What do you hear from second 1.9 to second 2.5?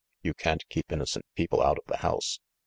house.